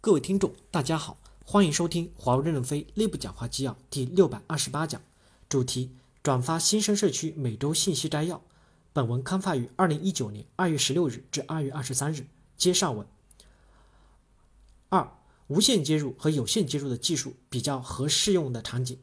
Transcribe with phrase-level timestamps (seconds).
[0.00, 5.02] 各位听众，大家好，欢迎收听华为任正非内部讲话纪要第六百二十八讲，
[5.48, 5.90] 主题：
[6.22, 8.40] 转发新生社区每周信息摘要。
[8.92, 12.28] 本文刊发于二零一九年二月十六日至二月二十三日。
[12.56, 13.04] 接上文。
[14.88, 18.96] 二、无线接入和有线接入的技术比较合适用的场景。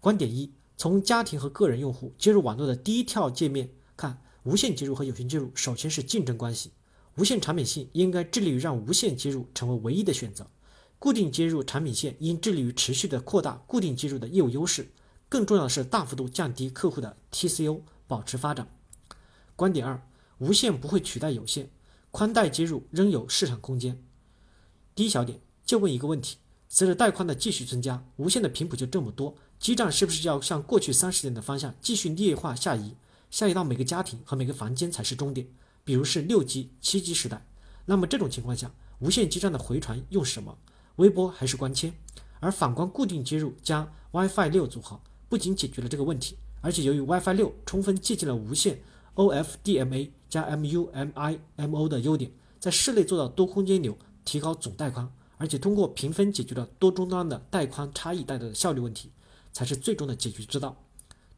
[0.00, 6.72] 观点一：从家庭和个人用户接入网络的第一跳界面看，无线接入和有线接入首先是竞争关系。
[7.16, 10.50] 无线产品线应该致力于让无线接入成为唯一的选择，
[10.98, 14.90] 固定接入产品线应致力于持续的扩大固定接入的业务优势，
[15.28, 18.66] 更重要的是大幅度降低客户的 TCO，保持发展。
[19.54, 20.02] 观点二：
[20.38, 21.70] 无线不会取代有线，
[22.10, 24.02] 宽带接入仍有市场空间。
[24.94, 32.96] 第一小点就问一个问题：随着带宽的继续增加，无线的频谱就这么多，基站是不是要向过去三十年的方向继续劣化下移，
[33.30, 35.46] 下移到每个家庭和每个房间才是终点？
[35.84, 37.44] 比如是六 G、七 G 时代，
[37.86, 40.56] 那么这种情况下，无线基站的回传用什么？
[40.96, 41.92] 微波还是光纤？
[42.38, 48.80] 而反观固定接入加 WiFi 六组合，不仅解决了这个问题，而且由于 WiFi 六充分借鉴了无线
[49.14, 52.30] OFDMA 加 MU-MIMO 的优点，
[52.60, 59.10] 在室内做到多空间流，提高总带宽，而且通过评分解决了多终端的带宽差异带来的效率问题，
[59.52, 60.76] 才是最终的解决之道。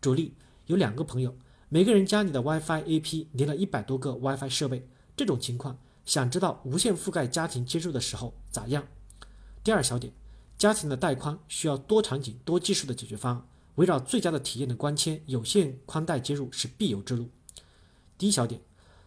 [0.00, 0.34] 主例
[0.66, 1.34] 有两个朋友。
[1.74, 4.86] 每个人家里的 WiFi AP 连了一百多个 WiFi 设备，
[5.16, 8.86] 这种情况，想知道无线覆盖家庭接入的时候咋样？
[9.64, 10.12] 第二小点，
[10.56, 17.28] 家庭的带宽需要多场景多技术的解决方案，围绕最佳的体验的光纤有线宽带接入是必由之路。
[18.16, 18.60] 第一小点，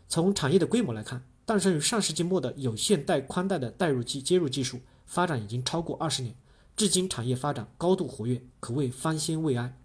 [0.10, 6.36] 从产业的规模来看，诞生于上世纪末的有线带宽带的带入机接入技术发展已经超过二十年，
[6.76, 9.80] 至今产业发展高度活跃，可谓方兴未艾。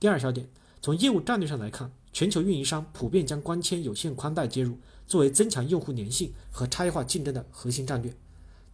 [0.00, 0.48] 第二小点，
[0.80, 1.92] 从业务战略上来看。
[2.12, 8.14] 全球运营商普遍将光纤有线宽带接入作为增强用户粘性和差异化竞争的核心战略。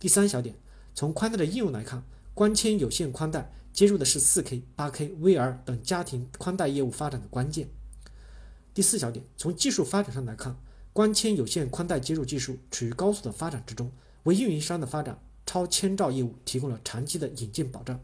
[0.01, 0.57] 第三小点，
[0.95, 7.69] 从宽带的应用来看，光纤有线宽带接入的是 4K、8K、VR 等家庭宽带业务发展的关键。
[8.75, 10.57] 第四小点，从技术发展上来看，
[10.93, 13.91] 光纤有线宽带接入技术处于高速的发展之中，
[14.25, 18.01] 为运营商的发展超千兆业务提供了长期的引进保障。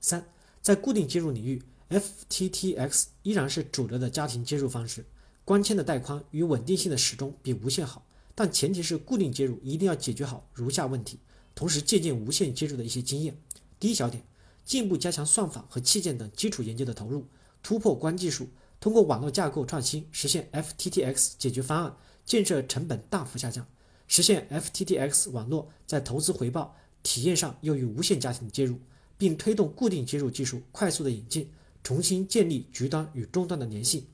[0.00, 0.24] 三，
[0.62, 1.60] 在固定接入领域。
[1.90, 5.06] FTTX 依然是主流的家庭接入方式，
[5.44, 8.04] 光纤的带宽与稳定性的始终比无线好，
[8.34, 11.18] 但前提是固定接入一定要解决好如下问题，
[11.54, 13.34] 同时借鉴无线接入的一些经验。
[13.80, 14.22] 第一小点，
[14.66, 17.26] 进一步加强算法和器件等基础研究的投入，
[17.62, 23.66] 突破光技术，通过网络架构创新实现 FTTX 解决方案，建设成本大幅下降，
[24.06, 28.78] 实现 FTTX 网络在投资回报体验上优于无线家庭的接入，
[29.16, 31.48] 并推动固定接入技术快速的引进。
[31.88, 34.08] 重新建立局端与终端的联系。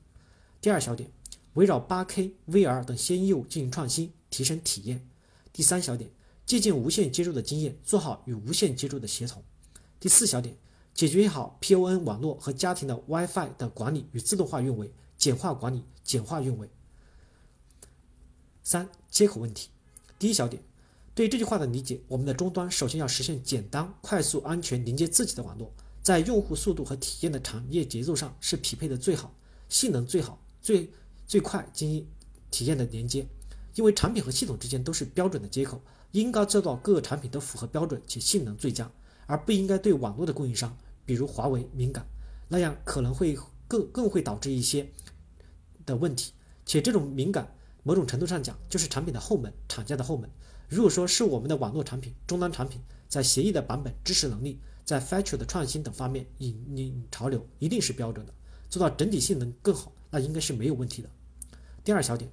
[0.61, 1.11] 第二小点，
[1.55, 5.05] 围绕 8K、VR 等新业务进行创新，提升体验。
[5.51, 6.09] 第三小点，
[6.45, 9.43] 借鉴无线接入的经验，做好与无线接入的协同。
[9.99, 10.55] 第四小点，
[10.93, 16.69] 解决好 PON 网络和家庭的 WiFi 的管理与自动化运维，简化管理，简化运维。
[18.63, 19.67] 三、接口问题。
[20.17, 20.63] 第一小点，
[21.13, 25.73] 对这句话的理解，我们的终端首先要实现简单、快速、安全连接自己的网络。
[26.05, 29.33] 在用户速度和体验的产业节奏上是匹配的最好，
[29.69, 30.87] 性能最好、最
[31.25, 32.07] 最快经
[32.51, 33.25] 体验的连接。
[33.73, 38.87] 因为产品和系统之间都是标准的接口，应该做到各个产品都符合标准且性能最佳，
[39.25, 40.77] 而不应该对网络的供应商，
[41.07, 42.05] 比如华为敏感，
[42.47, 43.35] 那样可能会
[43.67, 44.87] 更更会导致一些
[45.87, 46.33] 的问题。
[46.67, 47.51] 且这种敏感，
[47.81, 50.29] 某种程度上讲就是产品的后门，厂家的后门。
[50.69, 52.79] 如果说是我们的网络产品、终端产品，
[53.09, 54.59] 在协议的版本支持能力。
[54.85, 58.33] 在 feature 的创新等方面引领潮流，一定是标准的。
[58.69, 61.09] 做到整体性能更好，那应该是没有问题的。
[61.83, 62.29] 第二小点，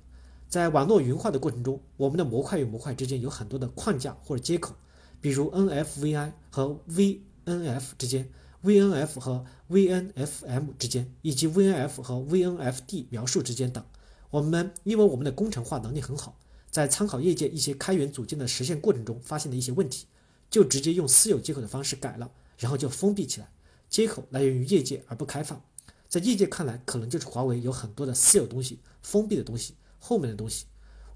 [0.48, 4.74] 在网络云化的过程中，我们的模块与模块之间有很多的框架或者接口，
[5.20, 8.28] 比如 NFVI 和 VNF 之间
[8.62, 13.82] ，VNF 和 VNFM 之间，以及 VNF 和 VNFD 描述之间等。
[14.30, 16.38] 我们因为我们的工程化能力很好，
[16.70, 20.06] 在参考业界一些开源组件的实现过程中，发现了一些问题，
[20.50, 22.30] 就直接用私有接口的方式改了。
[22.62, 23.50] 然后就封闭起来，
[23.88, 25.60] 接口来源于业界而不开放，
[26.08, 30.66] 在业界看来，可能就是华为有很多的私有东西、封闭的东西、后面的东西。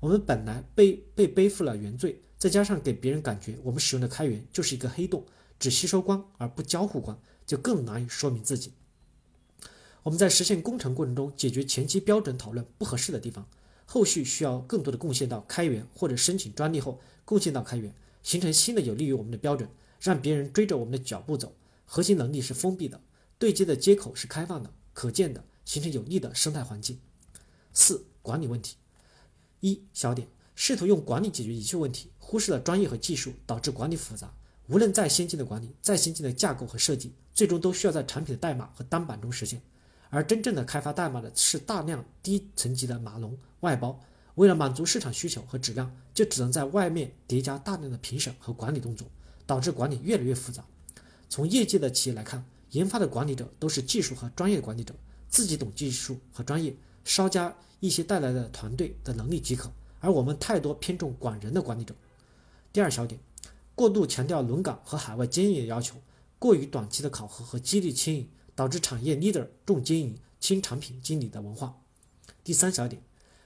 [0.00, 5.24] 我们本来背被背负了原罪，再加上给别人感觉我们使用的开源就是一个黑洞，
[5.60, 7.16] 只吸收光而不交互光，
[7.46, 8.72] 就更难以说明自己。
[10.02, 13.48] 我们在实现工程过程中解决前期标准讨论不合适的地方，
[13.84, 17.94] 后续需要更多的贡献到开源或者申请专利后贡献到开源，
[18.24, 19.68] 形成新的有利于我们的标准。
[20.00, 21.54] 让别人追着我们的脚步走，
[21.84, 23.00] 核心能力是封闭的，
[23.38, 26.98] 对接的接口是开放的、可见的，形成有利的生态环境。
[27.72, 28.76] 四、管理问题。
[29.60, 34.32] 一小点，试图用管理解决一切问题，忽视了专业和技术，导致管理复杂。
[34.68, 39.60] 无论再先进的管理，再先进的架构和设计，最终都需要在产品的代码和单板中实现。
[40.10, 44.00] 而真正的开发代码的是大量低层级的码农外包，
[44.36, 49.08] 为了满足市场需求和质量，就只能在外面叠加大量的评审和管理动作，
[49.46, 50.64] 导致管理越来越复杂。
[51.28, 54.94] 从业界的企业来看，研发的管理者都是技术和专业管理者，
[55.28, 59.72] 自己懂技术和专业，稍加一些带来的团队的能力即可。
[60.00, 61.94] 而我们太多偏重管人的管理者。
[62.72, 63.18] 第二小点，
[63.74, 65.96] 过度强调轮岗和海外经验的要求，
[66.38, 71.74] 过于短期的考核和激励牵引，导致产业 leader 重经营轻产品经理的文化。
[72.44, 73.02] 第三小点，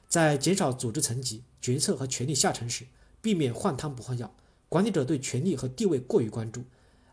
[0.08, 2.84] 在减少组织层级、决策和权力下沉时，
[3.22, 4.34] 避免换汤不换药。
[4.70, 6.62] 管理者对权力和地位过于关注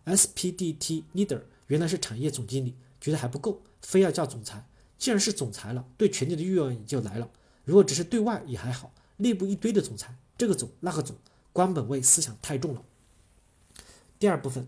[0.05, 4.69] ，SPDT leader 原来是产业总经理，觉得还不够，非要叫总裁。
[4.97, 7.29] 既然是总裁了，对权力的欲望也就来了。
[7.65, 8.93] 如果只是对外也还好。
[9.19, 11.15] 内部一堆的总裁，这个总那个总，
[11.51, 12.83] 官本位思想太重了。
[14.19, 14.67] 第二部分，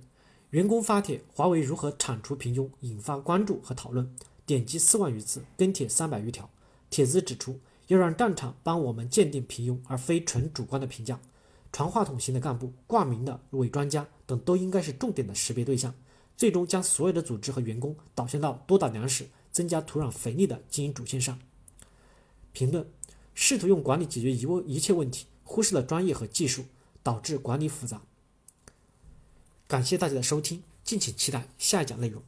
[0.50, 4.12] 员工发帖：华为如何铲除平庸，引发关注和讨论。
[4.48, 6.50] 点击四万余次，跟帖三百余条。
[6.90, 11.20] 帖子指出，要让战场帮我们鉴定平庸，而非纯主观的评价。
[11.72, 15.94] 传话筒型的干部、挂名的伪专家等，都应该是重点的识别对象。
[16.36, 21.40] 最终将所有的组织和员工导向到多打粮食、增加土壤肥力的经营主线上。
[22.52, 22.88] 评论。
[23.42, 26.66] 试图用管理解决一问一切问题，忽视了专业和技术，
[27.02, 28.02] 导致管理复杂。
[29.66, 32.22] 感谢大家的收听，敬请期待下一讲内容。